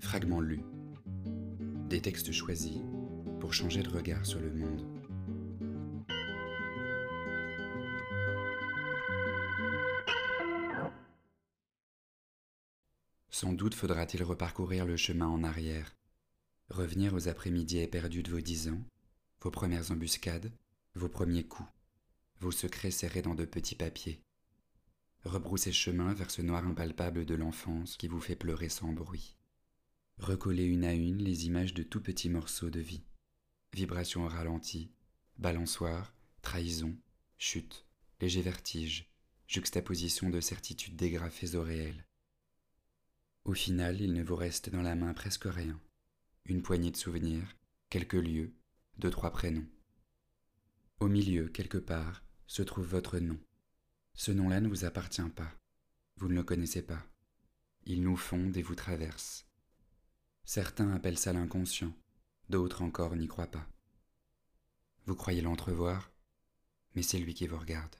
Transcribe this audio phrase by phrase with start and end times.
[0.00, 0.62] Fragments lus.
[1.88, 2.78] Des textes choisis
[3.40, 4.86] pour changer de regard sur le monde.
[13.28, 15.94] Sans doute faudra-t-il reparcourir le chemin en arrière,
[16.70, 18.82] revenir aux après-midi éperdus de vos dix ans,
[19.42, 20.52] vos premières embuscades,
[20.94, 21.68] vos premiers coups,
[22.40, 24.20] vos secrets serrés dans de petits papiers.
[25.24, 29.34] Rebrousser chemin vers ce noir impalpable de l'enfance qui vous fait pleurer sans bruit.
[30.18, 33.04] Recoller une à une les images de tout petits morceaux de vie.
[33.72, 34.90] Vibrations au ralenti,
[35.38, 36.96] balançoire, trahison,
[37.38, 37.86] chute,
[38.20, 39.08] léger vertige,
[39.46, 42.04] juxtaposition de certitudes dégrafées au réel.
[43.44, 45.80] Au final, il ne vous reste dans la main presque rien.
[46.46, 47.56] Une poignée de souvenirs,
[47.88, 48.52] quelques lieux,
[48.98, 49.68] deux, trois prénoms.
[50.98, 53.38] Au milieu, quelque part, se trouve votre nom.
[54.14, 55.54] Ce nom-là ne vous appartient pas.
[56.16, 57.06] Vous ne le connaissez pas.
[57.84, 59.47] Il nous fonde et vous traverse.
[60.50, 61.92] Certains appellent ça l'inconscient,
[62.48, 63.66] d'autres encore n'y croient pas.
[65.04, 66.10] Vous croyez l'entrevoir,
[66.94, 67.94] mais c'est lui qui vous regarde.